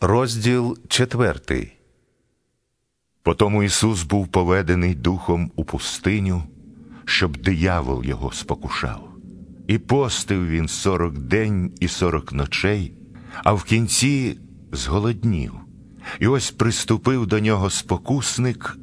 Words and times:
Розділ 0.00 0.78
четвертий. 0.88 1.72
Потому 3.22 3.62
Ісус 3.62 4.02
був 4.02 4.28
поведений 4.28 4.94
духом 4.94 5.50
у 5.56 5.64
пустиню, 5.64 6.42
щоб 7.04 7.36
диявол 7.36 8.04
його 8.04 8.32
спокушав. 8.32 9.08
І 9.68 9.78
постив 9.78 10.48
він 10.48 10.68
сорок 10.68 11.18
день 11.18 11.72
і 11.80 11.88
сорок 11.88 12.32
ночей, 12.32 12.92
а 13.44 13.52
в 13.52 13.64
кінці 13.64 14.38
зголоднів. 14.72 15.52
І 16.20 16.26
ось 16.26 16.50
приступив 16.50 17.26
до 17.26 17.40
нього 17.40 17.70
спокусник 17.70 18.78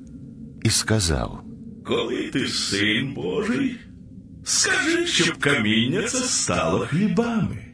і 0.63 0.69
сказав: 0.69 1.43
Коли 1.85 2.29
ти 2.29 2.47
син 2.47 3.13
Божий, 3.13 3.79
скажи, 4.43 5.07
щоб 5.07 5.37
каміння 5.37 6.01
це 6.01 6.17
стало 6.17 6.79
хлібами. 6.79 7.65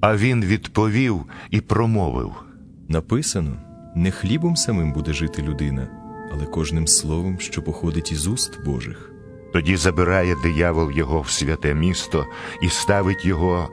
А 0.00 0.16
він 0.16 0.44
відповів 0.44 1.24
і 1.50 1.60
промовив: 1.60 2.49
Написано: 2.90 3.56
не 3.94 4.10
хлібом 4.10 4.56
самим 4.56 4.92
буде 4.92 5.12
жити 5.12 5.42
людина, 5.42 5.88
але 6.32 6.46
кожним 6.46 6.86
словом, 6.86 7.40
що 7.40 7.62
походить 7.62 8.12
із 8.12 8.26
уст 8.26 8.64
Божих. 8.64 9.12
Тоді 9.52 9.76
забирає 9.76 10.36
диявол 10.42 10.90
його 10.90 11.20
в 11.20 11.30
святе 11.30 11.74
місто 11.74 12.26
і 12.62 12.68
ставить 12.68 13.24
його 13.24 13.68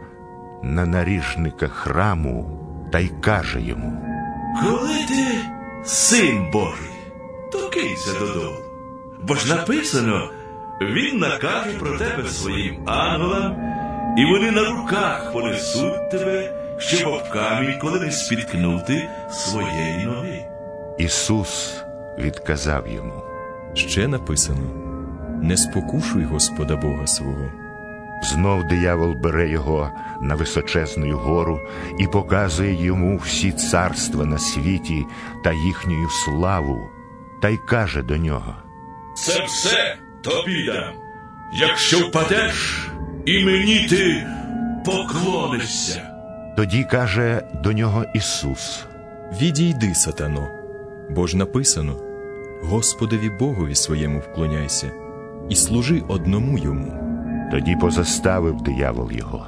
на 0.64 0.86
наріжника 0.86 1.68
храму 1.68 2.60
та 2.92 3.00
й 3.00 3.12
каже 3.22 3.62
йому: 3.62 4.02
Коли 4.64 5.06
ти 5.08 5.40
син 5.86 6.52
Божий, 6.52 6.92
то 7.52 7.70
кинься 7.70 8.20
додому. 8.20 8.58
Бо 9.24 9.36
ж 9.36 9.56
написано, 9.56 10.30
він 10.82 11.18
накаже 11.18 11.78
про 11.80 11.98
тебе 11.98 12.30
своїм 12.30 12.90
ангелам, 12.90 13.56
і 14.18 14.26
вони 14.26 14.52
на 14.52 14.70
руках 14.70 15.34
понесуть 15.34 16.12
тебе, 16.12 16.67
щоб 16.78 17.14
об 17.14 17.24
коли 17.82 18.00
не 18.00 18.12
спіткнути 18.12 19.10
своєї 19.32 20.06
ноги. 20.06 20.46
Ісус 20.98 21.84
відказав 22.20 22.88
йому. 22.88 23.24
Ще 23.74 24.08
написано: 24.08 24.88
не 25.42 25.58
спокушуй 25.58 26.24
Господа 26.24 26.76
Бога 26.76 27.08
свого. 27.08 27.52
Знов 28.24 28.64
диявол 28.64 29.14
бере 29.14 29.50
його 29.50 29.92
на 30.22 30.36
височезну 30.36 31.18
гору 31.18 31.60
і 32.00 32.08
показує 32.08 32.86
йому 32.86 33.18
всі 33.18 33.52
царства 33.52 34.26
на 34.26 34.38
світі 34.38 35.06
та 35.44 35.52
їхню 35.52 36.10
славу, 36.10 36.90
та 37.42 37.50
й 37.50 37.58
каже 37.58 38.02
до 38.02 38.18
нього: 38.18 38.56
Це 39.16 39.46
все 39.46 39.98
тобі 40.24 40.66
дам. 40.66 40.94
Якщо 41.54 42.08
впадеш, 42.08 42.88
і 43.26 43.46
мені 43.46 43.88
ти 43.90 44.28
поклонишся. 44.86 46.17
Тоді 46.58 46.84
каже 46.84 47.42
до 47.64 47.74
нього 47.74 48.06
Ісус: 48.14 48.86
Відійди, 49.42 49.96
сатано, 49.96 50.48
бо 51.10 51.28
ж 51.28 51.38
написано: 51.38 52.00
Господові 52.64 53.30
Богові 53.30 53.76
своєму 53.76 54.20
вклоняйся 54.20 54.92
і 55.50 55.56
служи 55.56 56.04
одному 56.08 56.58
йому. 56.58 56.94
Тоді 57.52 57.76
позаставив 57.76 58.62
диявол 58.62 59.12
його, 59.12 59.48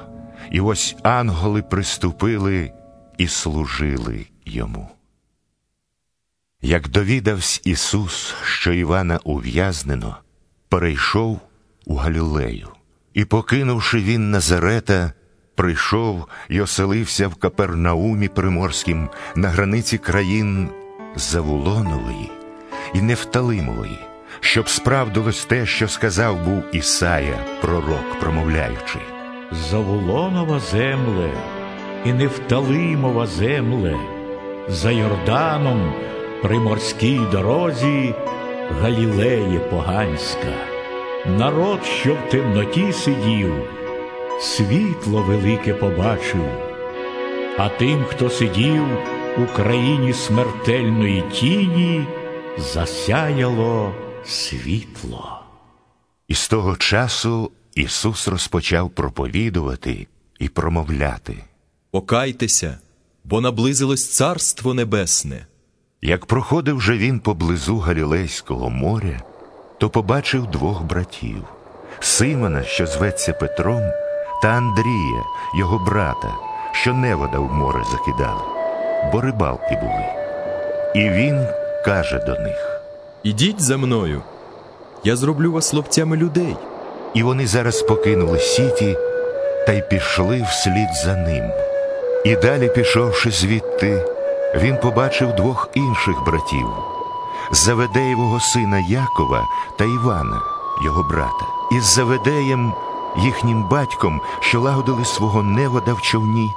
і 0.50 0.60
ось 0.60 0.96
ангели 1.02 1.62
приступили 1.62 2.72
і 3.18 3.26
служили 3.26 4.26
йому. 4.44 4.88
Як 6.62 6.88
довідавсь 6.88 7.60
Ісус, 7.64 8.34
що 8.44 8.72
Івана 8.72 9.20
ув'язнено, 9.24 10.16
перейшов 10.68 11.40
у 11.86 11.94
Галілею, 11.94 12.68
і, 13.14 13.24
покинувши 13.24 14.00
він 14.00 14.30
Назарета, 14.30 15.12
прийшов 15.60 16.26
і 16.48 16.60
оселився 16.60 17.28
в 17.28 17.34
Капернаумі 17.34 18.28
Приморськім 18.28 19.08
на 19.34 19.48
границі 19.48 19.98
країн 19.98 20.68
Завулонової 21.16 22.30
і 22.94 23.02
Нефталимової, 23.02 23.98
щоб 24.40 24.68
справдилось 24.68 25.44
те, 25.44 25.66
що 25.66 25.88
сказав 25.88 26.44
був 26.44 26.62
Ісая, 26.72 27.38
пророк, 27.60 28.20
промовляючи. 28.20 28.98
Заволонова 29.70 30.60
земле 30.60 31.30
і 32.04 32.12
Нефталимова 32.12 33.26
земле, 33.26 33.96
за 34.68 34.90
Йорданом 34.90 35.92
при 36.42 36.58
морській 36.58 37.20
дорозі 37.32 38.14
Галілеє 38.82 39.58
поганська. 39.58 40.54
Народ, 41.38 41.84
що 41.84 42.14
в 42.14 42.30
темноті 42.30 42.92
сидів, 42.92 43.54
світло 44.40 45.22
велике 45.22 45.74
побачив, 45.74 46.44
а 47.58 47.68
тим, 47.68 48.04
хто 48.04 48.30
сидів 48.30 48.84
у 49.38 49.56
країні 49.56 50.12
смертельної 50.12 51.24
тіні, 51.32 52.06
засяяло 52.58 53.94
світло. 54.24 55.40
І 56.28 56.34
з 56.34 56.48
того 56.48 56.76
часу 56.76 57.50
Ісус 57.74 58.28
розпочав 58.28 58.90
проповідувати 58.90 60.06
і 60.38 60.48
промовляти. 60.48 61.36
Покайтеся, 61.90 62.78
бо 63.24 63.40
наблизилось 63.40 64.08
Царство 64.08 64.74
Небесне. 64.74 65.46
Як 66.02 66.26
проходив 66.26 66.80
же 66.80 66.98
він 66.98 67.20
поблизу 67.20 67.78
Галілейського 67.78 68.70
моря, 68.70 69.22
то 69.78 69.90
побачив 69.90 70.46
двох 70.46 70.82
братів 70.82 71.44
Симона, 72.00 72.62
що 72.62 72.86
зветься 72.86 73.32
Петром, 73.32 73.82
та 74.42 74.48
Андрія, 74.48 75.24
його 75.54 75.78
брата, 75.78 76.34
що 76.72 76.94
невода 76.94 77.38
в 77.38 77.52
море 77.52 77.84
закидали, 77.90 78.40
бо 79.12 79.20
рибалки 79.20 79.78
були. 79.80 80.04
І 80.94 81.10
він 81.10 81.46
каже 81.84 82.18
до 82.18 82.32
них. 82.32 82.80
Ідіть 83.22 83.62
за 83.62 83.76
мною, 83.76 84.22
я 85.04 85.16
зроблю 85.16 85.52
вас 85.52 85.74
лоптями 85.74 86.16
людей. 86.16 86.56
І 87.14 87.22
вони 87.22 87.46
зараз 87.46 87.82
покинули 87.82 88.38
сіті 88.38 88.96
та 89.66 89.72
й 89.72 89.82
пішли 89.82 90.42
вслід 90.42 90.88
за 91.04 91.16
ним. 91.16 91.50
І 92.24 92.36
далі, 92.36 92.68
пішовши 92.68 93.30
звідти, 93.30 94.04
він 94.54 94.76
побачив 94.76 95.32
двох 95.32 95.68
інших 95.74 96.24
братів 96.26 96.66
Заведеєвого 97.52 98.40
сина 98.40 98.78
Якова 98.78 99.44
та 99.78 99.84
Івана, 99.84 100.40
його 100.84 101.02
брата, 101.02 101.44
із 101.72 101.84
Заведеєм, 101.84 102.72
їхнім 103.18 103.68
батьком, 103.68 104.20
що 104.40 104.60
лагодили 104.60 105.04
свого 105.04 105.42
невода 105.42 105.92
в 105.92 106.02
човні, 106.02 106.48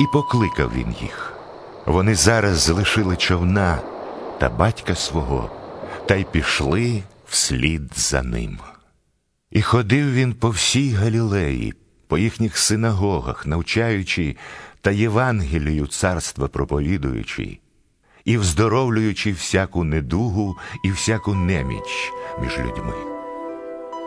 і 0.00 0.06
покликав 0.12 0.70
він 0.74 0.94
їх. 1.00 1.32
Вони 1.86 2.14
зараз 2.14 2.58
залишили 2.58 3.16
човна 3.16 3.78
та 4.38 4.48
батька 4.48 4.94
свого, 4.94 5.50
та 6.06 6.14
й 6.14 6.24
пішли 6.24 7.02
вслід 7.28 7.82
за 7.94 8.22
ним. 8.22 8.58
І 9.50 9.62
ходив 9.62 10.12
він 10.12 10.34
по 10.34 10.50
всій 10.50 10.90
Галілеї, 10.92 11.74
по 12.08 12.18
їхніх 12.18 12.58
синагогах, 12.58 13.46
навчаючи 13.46 14.36
та 14.80 14.90
Євангелію 14.90 15.86
царства 15.86 16.48
проповідуючи, 16.48 17.58
і 18.24 18.38
вздоровлюючи 18.38 19.32
всяку 19.32 19.84
недугу 19.84 20.56
і 20.84 20.90
всяку 20.90 21.34
неміч 21.34 22.12
між 22.40 22.58
людьми. 22.58 23.13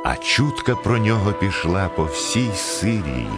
А 0.10 0.16
чутка 0.16 0.76
про 0.76 0.98
нього 0.98 1.32
пішла 1.32 1.90
по 1.90 2.04
всій 2.04 2.52
Сирії, 2.56 3.30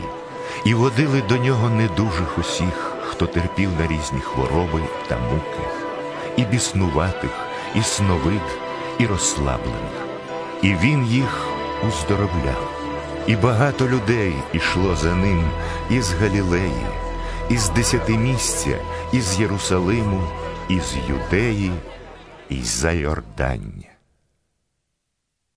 і 0.66 0.74
водили 0.74 1.22
до 1.22 1.38
нього 1.38 1.70
недужих 1.70 2.38
усіх, 2.38 2.94
хто 3.08 3.26
терпів 3.26 3.70
на 3.80 3.88
різні 3.88 4.20
хвороби 4.20 4.82
та 5.08 5.18
муки, 5.18 5.70
і 6.38 6.44
біснуватих, 6.44 7.32
і 7.76 7.82
сновид, 7.82 8.60
і 9.00 9.06
розслаблених. 9.06 10.06
І 10.62 10.74
він 10.74 11.06
їх 11.06 11.48
уздоровляв. 11.88 12.72
І 13.28 13.36
багато 13.36 13.88
людей 13.88 14.34
ішло 14.54 14.96
за 14.96 15.16
ним 15.16 15.48
із 15.90 16.14
Галілеї, 16.14 16.86
із 17.50 17.70
десятимісця, 17.70 18.78
із 19.12 19.40
Єрусалиму, 19.40 20.22
із 20.68 20.96
Юдеї, 21.10 21.72
і 22.50 22.62
за 22.62 22.92
Йордання. 22.92 23.99